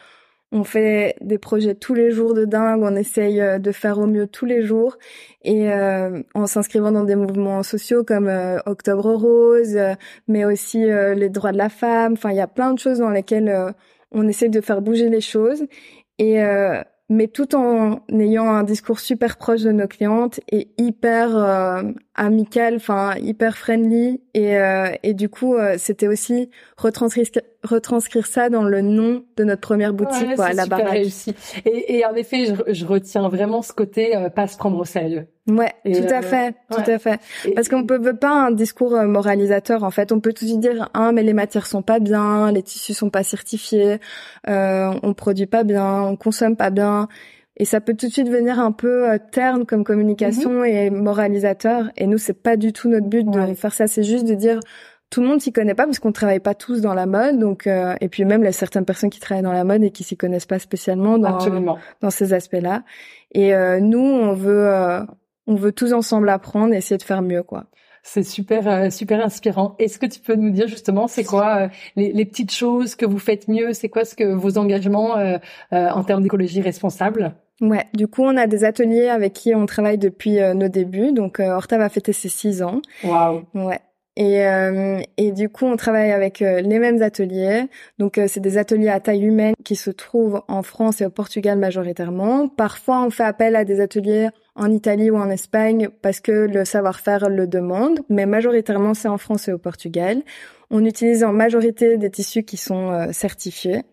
[0.51, 4.07] on fait des projets tous les jours de dingue, on essaye euh, de faire au
[4.07, 4.97] mieux tous les jours
[5.43, 9.77] et euh, en s'inscrivant dans des mouvements sociaux comme euh, Octobre Rose,
[10.27, 12.13] mais aussi les droits de la femme.
[12.13, 13.73] Enfin, il y a plein de choses dans lesquelles
[14.11, 15.65] on essaye de faire bouger les choses
[16.17, 16.41] et
[17.09, 21.81] mais tout en ayant un discours super proche de nos clientes et hyper euh,
[22.19, 27.25] amical, enfin hyper friendly et euh, et du coup euh, c'était aussi retranscrire
[27.63, 31.33] retranscrire ça dans le nom de notre première boutique quoi, la super réussi.
[31.65, 35.27] Et, et en effet, je, je, retiens vraiment ce côté pas se prendre au sérieux.
[35.49, 37.19] Ouais, tout à fait, tout à fait.
[37.55, 40.11] Parce qu'on peut, veut pas un discours moralisateur en fait.
[40.11, 42.93] On peut tout de suite dire ah mais les matières sont pas bien, les tissus
[42.93, 43.99] sont pas certifiés,
[44.47, 47.07] euh, on produit pas bien, on consomme pas bien.
[47.59, 50.85] Et ça peut tout de suite venir un peu euh, terne comme communication mm-hmm.
[50.85, 51.91] et moralisateur.
[51.97, 53.87] Et nous, c'est pas du tout notre but de faire ça.
[53.87, 54.61] C'est juste de dire
[55.09, 57.37] tout le monde s'y connaît pas parce qu'on travaille pas tous dans la mode.
[57.37, 59.83] Donc euh, et puis même il y a certaines personnes qui travaillent dans la mode
[59.83, 61.37] et qui s'y connaissent pas spécialement dans
[61.99, 62.83] dans ces aspects-là.
[63.33, 65.05] Et euh, nous, on veut
[65.47, 67.65] on veut tous ensemble apprendre et essayer de faire mieux, quoi.
[68.03, 69.75] C'est super super inspirant.
[69.79, 71.67] Est-ce que tu peux nous dire justement c'est quoi
[71.97, 73.73] les, les, petites choses que vous faites mieux?
[73.73, 75.15] C'est quoi ce que vos engagements
[75.71, 77.35] en termes d'écologie responsable?
[77.61, 81.11] Ouais, du coup, on a des ateliers avec qui on travaille depuis euh, nos débuts.
[81.11, 82.81] Donc, euh, Horta va fêter ses six ans.
[83.03, 83.43] Waouh.
[83.53, 83.79] Ouais.
[84.15, 87.65] Et, euh, et du coup, on travaille avec euh, les mêmes ateliers.
[87.99, 91.57] Donc, c'est des ateliers à taille humaine qui se trouvent en France et au Portugal
[91.57, 92.47] majoritairement.
[92.47, 96.65] Parfois, on fait appel à des ateliers en Italie ou en Espagne parce que le
[96.65, 97.99] savoir-faire le demande.
[98.09, 100.21] Mais majoritairement, c'est en France et au Portugal.
[100.69, 103.83] On utilise en majorité des tissus qui sont certifiés.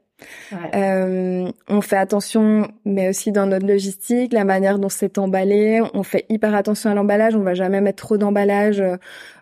[0.75, 5.83] Euh, on fait attention, mais aussi dans notre logistique, la manière dont c'est emballé.
[5.95, 7.35] On fait hyper attention à l'emballage.
[7.37, 8.83] On va jamais mettre trop d'emballage.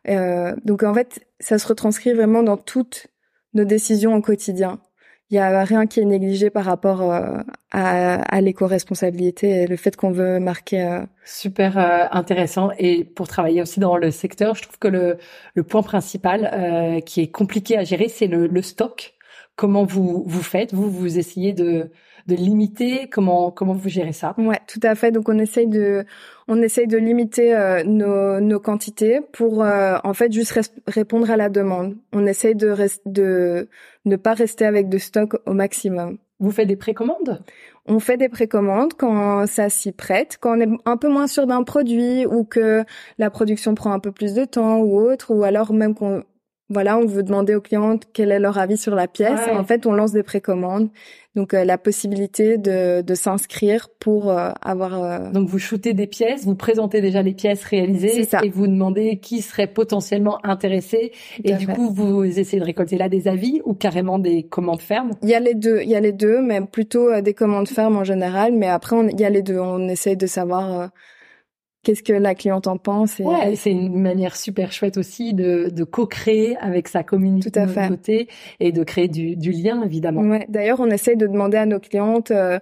[0.08, 3.06] Euh, donc en fait, ça se retranscrit vraiment dans toutes
[3.54, 4.80] nos décisions au quotidien.
[5.30, 7.38] Il y a rien qui est négligé par rapport euh,
[7.72, 10.82] à, à l'éco-responsabilité et le fait qu'on veut marquer.
[10.82, 12.70] Euh, Super euh, intéressant.
[12.78, 15.16] Et pour travailler aussi dans le secteur, je trouve que le,
[15.54, 19.13] le point principal qui est compliqué à gérer, c'est le, le stock
[19.56, 20.74] Comment vous vous faites?
[20.74, 21.90] Vous vous essayez de
[22.26, 23.08] de limiter?
[23.08, 24.34] Comment comment vous gérez ça?
[24.38, 25.12] Ouais, tout à fait.
[25.12, 26.04] Donc on essaye de
[26.48, 31.36] on essaye de limiter euh, nos nos quantités pour euh, en fait juste répondre à
[31.36, 31.96] la demande.
[32.12, 32.74] On essaye de
[33.06, 33.68] de
[34.04, 36.18] ne pas rester avec de stock au maximum.
[36.40, 37.42] Vous faites des précommandes?
[37.86, 41.46] On fait des précommandes quand ça s'y prête, quand on est un peu moins sûr
[41.46, 42.84] d'un produit ou que
[43.18, 46.24] la production prend un peu plus de temps ou autre, ou alors même qu'on
[46.70, 49.38] voilà, on veut demander aux clientes quel est leur avis sur la pièce.
[49.52, 50.88] En fait, on lance des précommandes.
[51.34, 55.02] Donc euh, la possibilité de, de s'inscrire pour euh, avoir.
[55.02, 59.18] Euh, Donc vous shootez des pièces, vous présentez déjà les pièces réalisées et vous demandez
[59.18, 61.12] qui serait potentiellement intéressé.
[61.42, 65.10] et du coup, vous essayez de récolter là des avis ou carrément des commandes fermes?
[65.22, 67.96] Il y a les deux, il y a les deux, mais plutôt des commandes fermes
[67.96, 68.52] en général.
[68.52, 69.58] Mais après, il y a les deux.
[69.58, 70.90] On essaye de savoir
[71.84, 73.20] qu'est-ce que la cliente en pense.
[73.20, 73.22] Et...
[73.22, 77.66] Ouais, c'est une manière super chouette aussi de, de co-créer avec sa communauté Tout à
[77.68, 78.28] fait.
[78.60, 80.22] et de créer du, du lien, évidemment.
[80.22, 80.46] Ouais.
[80.48, 82.58] D'ailleurs, on essaie de demander à nos clientes, euh,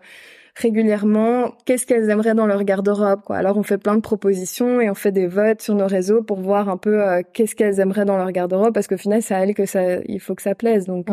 [0.54, 3.22] régulièrement qu'est-ce qu'elles aimeraient dans leur garde-robe.
[3.24, 3.36] Quoi.
[3.36, 6.40] Alors on fait plein de propositions et on fait des votes sur nos réseaux pour
[6.40, 9.54] voir un peu qu'est-ce qu'elles aimeraient dans leur garde-robe parce qu'au final c'est à elles
[9.54, 10.84] que ça, il faut que ça plaise.
[10.84, 11.06] Donc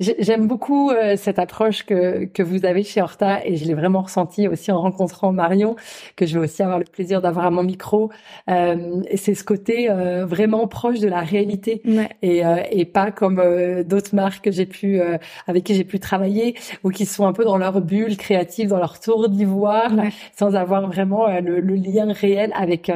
[0.00, 4.02] J'aime beaucoup euh, cette approche que, que vous avez chez Horta et je l'ai vraiment
[4.02, 5.76] ressenti aussi en rencontrant Marion,
[6.16, 8.10] que je vais aussi avoir le plaisir d'avoir à mon micro.
[8.50, 11.82] Euh, c'est ce côté euh, vraiment proche de la réalité
[12.22, 13.42] et, euh, et pas comme
[13.84, 15.00] d'autres marques que j'ai pu
[15.46, 18.78] avec qui j'ai pu travailler ou qui sont un peu dans leur bulle créative, dans
[18.78, 19.90] leur tour d'ivoire,
[20.36, 22.90] sans avoir vraiment le, le, lien réel avec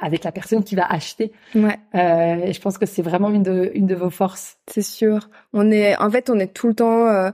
[0.00, 1.32] avec la personne qui va acheter.
[1.54, 1.78] Ouais.
[1.94, 4.58] et je pense que c'est vraiment une de une de vos forces.
[4.66, 5.28] C'est sûr.
[5.52, 7.30] On est en fait, on est tout le temps, euh,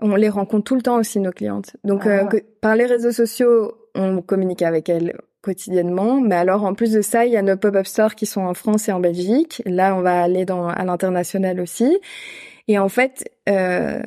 [0.00, 1.76] on les rencontre tout le temps aussi nos clientes.
[1.84, 2.36] Donc euh, ah.
[2.60, 6.20] par les réseaux sociaux, on communique avec elles quotidiennement.
[6.20, 8.54] Mais alors en plus de ça, il y a nos pop-up stores qui sont en
[8.54, 9.62] France et en Belgique.
[9.66, 11.98] Là, on va aller dans à l'international aussi.
[12.68, 14.00] Et en fait, euh,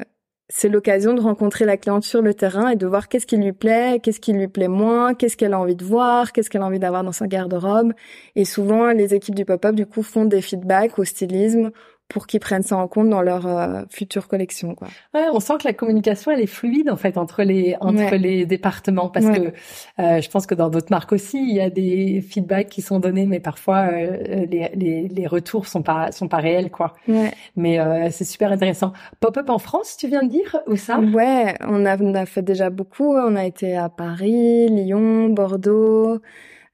[0.49, 3.53] c'est l'occasion de rencontrer la cliente sur le terrain et de voir qu'est-ce qui lui
[3.53, 6.65] plaît, qu'est-ce qui lui plaît moins, qu'est-ce qu'elle a envie de voir, qu'est-ce qu'elle a
[6.65, 7.93] envie d'avoir dans sa garde-robe.
[8.35, 11.71] Et souvent, les équipes du pop-up, du coup, font des feedbacks au stylisme
[12.11, 14.89] pour qu'ils prennent ça en compte dans leur euh, future collection quoi.
[15.13, 18.45] Ouais, on sent que la communication elle est fluide en fait entre les entre les
[18.45, 19.53] départements parce que
[19.99, 22.99] euh, je pense que dans d'autres marques aussi il y a des feedbacks qui sont
[22.99, 26.93] donnés mais parfois euh, les, les, les retours sont pas sont pas réels quoi.
[27.07, 27.31] Ouais.
[27.55, 28.91] Mais euh, c'est super intéressant.
[29.21, 30.99] Pop-up en France, tu viens de dire ou ça?
[30.99, 36.19] Ouais, on a on a fait déjà beaucoup, on a été à Paris, Lyon, Bordeaux,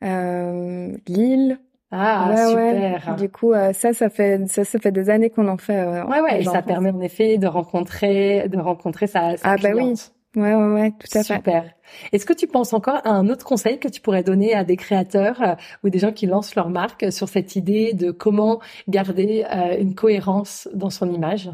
[0.02, 1.60] Lille
[1.92, 3.16] ah super.
[3.16, 5.80] Du coup, euh, ça, ça fait ça, ça fait des années qu'on en fait.
[5.80, 6.42] Euh, ouais, ouais.
[6.42, 9.94] Et ça permet en effet de rencontrer, de rencontrer sa, sa ah bah oui.
[10.36, 11.36] Ouais, ouais, ouais, tout à fait.
[11.36, 11.72] Super.
[12.12, 14.76] Est-ce que tu penses encore à un autre conseil que tu pourrais donner à des
[14.76, 19.46] créateurs euh, ou des gens qui lancent leur marque sur cette idée de comment garder
[19.80, 21.50] une cohérence dans son image?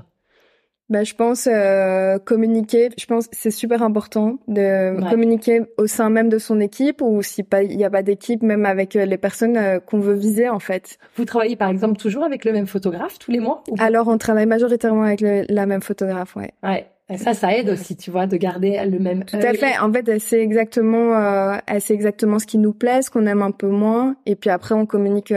[0.90, 2.90] Bah, je pense euh, communiquer.
[2.98, 7.44] Je pense c'est super important de communiquer au sein même de son équipe ou si
[7.44, 10.50] pas il y a pas d'équipe, même avec euh, les personnes euh, qu'on veut viser
[10.50, 10.98] en fait.
[11.16, 14.46] Vous travaillez par exemple toujours avec le même photographe tous les mois Alors on travaille
[14.46, 16.52] majoritairement avec la même photographe, ouais.
[16.64, 16.86] Ouais.
[17.10, 19.26] Et ça, ça aide aussi, tu vois, de garder le même.
[19.26, 19.78] Tout à fait.
[19.78, 23.52] En fait, c'est exactement, euh, c'est exactement ce qui nous plaît, ce qu'on aime un
[23.52, 25.34] peu moins, et puis après, on communique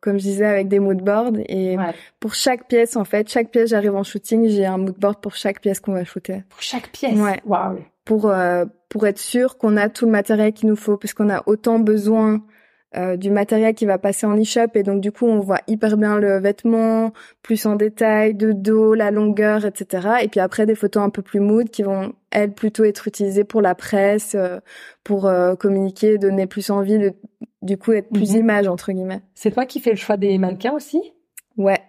[0.00, 1.38] comme je disais, avec des moodboards.
[1.48, 1.76] Et
[2.18, 5.60] pour chaque pièce, en fait, chaque pièce, j'arrive en shooting, j'ai un moodboard pour chaque
[5.60, 6.42] pièce qu'on va shooter.
[6.48, 7.18] Pour chaque pièce?
[7.18, 7.40] Ouais.
[7.44, 7.78] Wow.
[8.04, 11.42] Pour, euh, pour être sûr qu'on a tout le matériel qu'il nous faut, puisqu'on a
[11.46, 12.42] autant besoin
[12.96, 15.96] euh, du matériel qui va passer en e-shop et donc du coup on voit hyper
[15.96, 20.74] bien le vêtement plus en détail de dos la longueur etc et puis après des
[20.74, 24.58] photos un peu plus mood qui vont elles plutôt être utilisées pour la presse euh,
[25.04, 27.12] pour euh, communiquer donner plus envie de
[27.62, 28.40] du coup être plus mhm.
[28.40, 31.00] image entre guillemets c'est toi qui fais le choix des mannequins aussi?
[31.56, 31.80] Ouais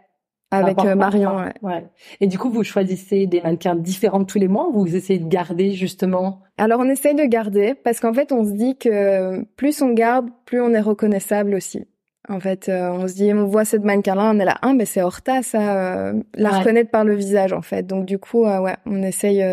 [0.51, 1.37] avec euh, Marion.
[1.37, 1.53] Ouais.
[1.61, 1.85] ouais.
[2.19, 5.27] Et du coup, vous choisissez des mannequins différents tous les mois ou vous essayez de
[5.27, 6.41] garder justement?
[6.57, 10.29] Alors, on essaye de garder parce qu'en fait, on se dit que plus on garde,
[10.45, 11.87] plus on est reconnaissable aussi.
[12.29, 14.85] En fait, euh, on se dit, on voit cette mannequin-là, on est là, ah, mais
[14.85, 17.87] c'est Horta, ça, euh, la reconnaître par le visage, en fait.
[17.87, 19.43] Donc, du coup, ouais, on essaye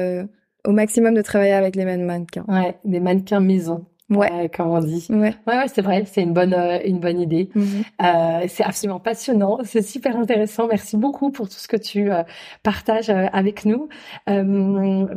[0.67, 2.45] au maximum de travailler avec les mêmes mannequins.
[2.47, 3.87] Ouais, des mannequins maison.
[4.11, 5.07] Ouais, comme on dit.
[5.11, 7.51] Ouais, ouais, ouais c'est vrai, c'est une bonne euh, une bonne idée.
[7.55, 7.67] Mhm.
[8.03, 10.67] Euh, c'est absolument passionnant, c'est super intéressant.
[10.67, 12.23] Merci beaucoup pour tout ce que tu euh,
[12.63, 13.89] partages euh, avec nous.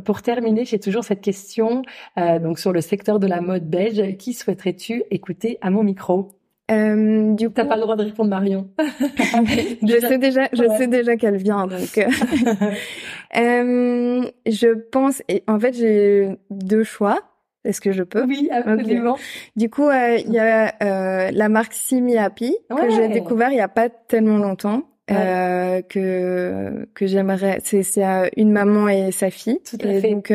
[0.04, 1.84] pour terminer, j'ai toujours cette question
[2.18, 4.18] donc sur le secteur de la mode belge.
[4.18, 6.30] Qui souhaiterais-tu écouter à mon micro?
[6.72, 8.70] Euh, du coup, t'as pas le droit de répondre Marion.
[8.80, 11.98] je sais déjà, je sais déjà qu'elle vient donc.
[13.38, 17.31] euh, je pense, et en fait j'ai deux choix.
[17.64, 19.18] Est-ce que je peux Oui, absolument.
[19.56, 23.58] Du coup, euh, il y a euh, la marque Simi Happy que j'ai découvert il
[23.58, 24.84] y a pas tellement longtemps.
[25.10, 28.06] Euh, que que j'aimerais c'est c'est
[28.38, 30.12] une maman et sa fille Tout à et fait.
[30.12, 30.32] donc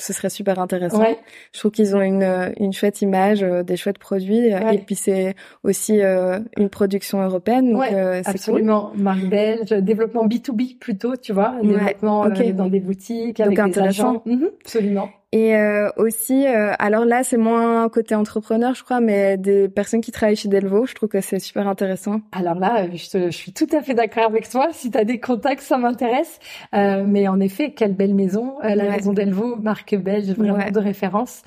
[0.00, 1.04] ce serait super intéressant.
[1.52, 4.94] Je trouve qu'ils ont une, une chouette image, euh, des chouettes produits, euh, et puis
[4.94, 7.84] c'est aussi euh, une production européenne, donc
[8.24, 8.90] absolument.
[8.92, 9.02] Cool.
[9.02, 14.22] Marque belge, développement B2B plutôt, tu vois, développement dans des boutiques, avec donc des intéressant.
[14.24, 15.10] Mhm, absolument.
[15.32, 20.00] Et euh, aussi, euh, alors là, c'est moins côté entrepreneur, je crois, mais des personnes
[20.00, 22.22] qui travaillent chez Delvaux, je trouve que c'est super intéressant.
[22.32, 24.68] Alors là, je, je suis tout à fait d'accord avec toi.
[24.72, 26.38] Si tu as des contacts, ça m'intéresse.
[26.74, 30.80] Euh, mais en effet, quelle belle maison, euh, la maison Delvaux, marque belge, vraiment de
[30.80, 31.42] référence.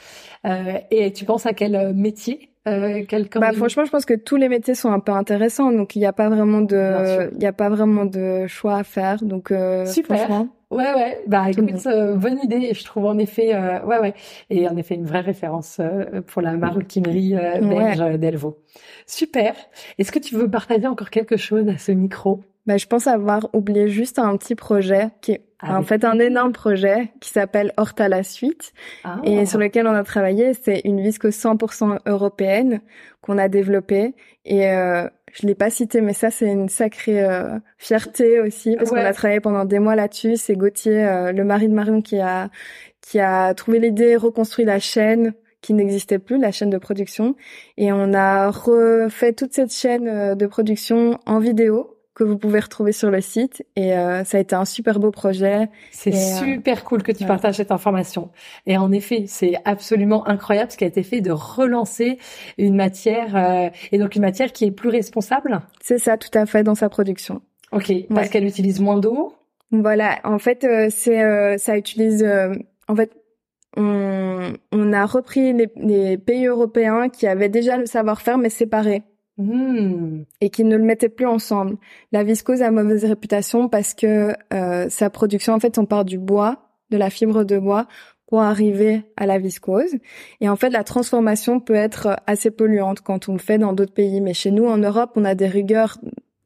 [0.46, 3.04] Euh, et tu penses à quel métier euh,
[3.36, 6.06] bah, franchement, je pense que tous les métiers sont un peu intéressants, donc il n'y
[6.06, 9.24] a pas vraiment de, il n'y a pas vraiment de choix à faire.
[9.24, 10.46] Donc euh, super.
[10.72, 11.22] Ouais, ouais.
[11.28, 12.74] Bah, écoute, euh, bonne idée.
[12.74, 14.14] Je trouve en effet, euh, ouais, ouais.
[14.50, 18.58] Et en effet, une vraie référence euh, pour la maroquinerie belge d'Elvo.
[19.06, 19.54] Super.
[19.98, 22.42] Est-ce que tu veux partager encore quelque chose à ce micro?
[22.68, 25.86] Bah, je pense avoir oublié juste un petit projet qui est Ah en oui.
[25.88, 28.72] fait un énorme projet qui s'appelle Horta la suite
[29.04, 29.18] Ah.
[29.24, 30.54] et sur lequel on a travaillé.
[30.54, 32.82] C'est une viscose 100% européenne
[33.22, 34.14] qu'on a développée
[34.46, 38.92] et euh, je l'ai pas cité, mais ça c'est une sacrée euh, fierté aussi parce
[38.92, 39.00] Ouais.
[39.00, 40.36] qu'on a travaillé pendant des mois là-dessus.
[40.38, 42.50] C'est Gauthier, euh, le mari de Marion, qui a
[43.02, 47.36] qui a trouvé l'idée, reconstruit la chaîne qui n'existait plus, la chaîne de production,
[47.78, 52.60] et on a refait toute cette chaîne euh, de production en vidéo que vous pouvez
[52.60, 55.70] retrouver sur le site et euh, ça a été un super beau projet.
[55.92, 57.28] C'est euh, super cool que tu ouais.
[57.28, 58.30] partages cette information.
[58.66, 62.18] Et en effet, c'est absolument incroyable ce qui a été fait de relancer
[62.58, 65.62] une matière euh, et donc une matière qui est plus responsable.
[65.82, 67.42] C'est ça tout à fait dans sa production.
[67.72, 69.34] Ok, parce qu'elle utilise moins d'eau.
[69.72, 72.24] Voilà, en fait, euh, c'est euh, ça utilise.
[72.24, 72.54] euh,
[72.90, 73.12] en fait,
[73.78, 79.04] on, on a repris les, les pays européens qui avaient déjà le savoir-faire mais séparés
[79.42, 80.24] Hmm.
[80.40, 81.78] et qui ne le mettaient plus ensemble.
[82.12, 86.20] La viscose a mauvaise réputation parce que euh, sa production, en fait, on part du
[86.20, 87.88] bois, de la fibre de bois
[88.28, 89.96] pour arriver à la viscose.
[90.40, 93.94] Et en fait, la transformation peut être assez polluante quand on le fait dans d'autres
[93.94, 94.22] pays.
[94.22, 95.98] Mais chez nous, en Europe, on a des rigueurs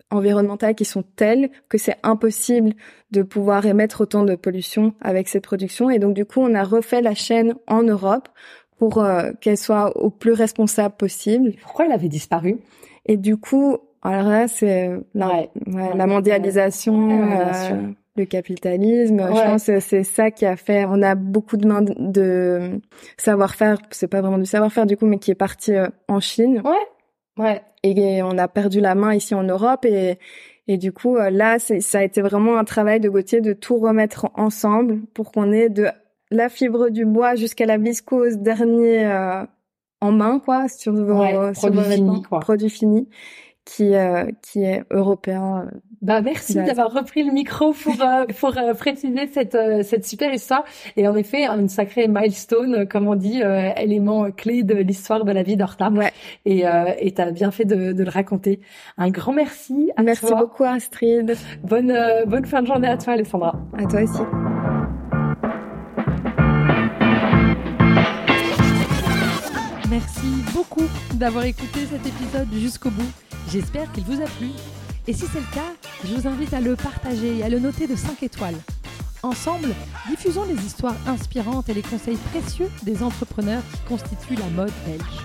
[0.10, 2.73] environnementales qui sont telles que c'est impossible
[3.12, 5.89] de pouvoir émettre autant de pollution avec cette production.
[5.89, 8.29] Et donc, du coup, on a refait la chaîne en Europe
[8.77, 11.53] pour euh, qu'elle soit au plus responsable possible.
[11.62, 12.58] Pourquoi elle avait disparu?
[13.05, 15.49] Et du coup, alors là, c'est la, Ouais.
[15.67, 17.75] ouais, la mondialisation, Ouais, euh, sûr.
[18.15, 19.19] le capitalisme.
[19.19, 19.35] Ouais.
[19.35, 20.85] Je pense que c'est ça qui a fait.
[20.87, 22.79] On a beaucoup de main de,
[23.17, 23.77] savoir-faire.
[23.91, 26.61] C'est pas vraiment du savoir-faire du coup, mais qui est parti euh, en Chine.
[27.37, 27.61] Ouais.
[27.83, 29.85] Et on a perdu la main ici en Europe.
[29.85, 30.17] Et,
[30.67, 33.77] et du coup, euh, là, ça a été vraiment un travail de Gauthier de tout
[33.77, 35.87] remettre ensemble pour qu'on ait de
[36.31, 39.43] la fibre du bois jusqu'à la viscose dernier euh,
[40.05, 42.39] en main, quoi, sur vos, Ouais, sur produit vos fini, quoi.
[43.67, 45.65] Qui, euh, qui est européen.
[45.65, 45.77] euh.
[46.03, 50.31] Bah merci d'avoir repris le micro pour euh, pour euh, préciser cette euh, cette super
[50.31, 50.63] histoire
[50.97, 55.25] et en effet une sacrée milestone euh, comme on dit euh, élément clé de l'histoire
[55.25, 56.11] de la vie d'Horta Ouais.
[56.45, 58.59] et euh, et t'as bien fait de, de le raconter
[58.99, 61.35] un grand merci à Merci toi beaucoup, Astrid.
[61.63, 64.21] bonne euh, bonne fin de journée à toi Alessandra À toi aussi.
[69.95, 73.10] Merci beaucoup d'avoir écouté cet épisode jusqu'au bout.
[73.49, 74.49] J'espère qu'il vous a plu.
[75.08, 75.71] Et si c'est le cas,
[76.03, 78.58] je vous invite à le partager et à le noter de 5 étoiles.
[79.23, 79.69] Ensemble,
[80.10, 85.21] diffusons les histoires inspirantes et les conseils précieux des entrepreneurs qui constituent la mode belge.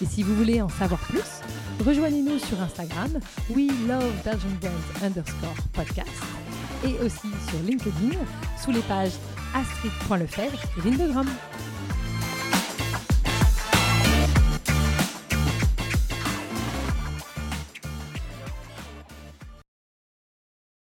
[0.00, 1.40] Et si vous voulez en savoir plus,
[1.84, 3.10] rejoignez-nous sur Instagram,
[3.50, 4.50] we love Belgian
[5.02, 6.08] underscore podcast,
[6.84, 8.20] et aussi sur LinkedIn,
[8.62, 9.18] sous les pages
[9.52, 11.26] astrid.lefebvre et Lindegram.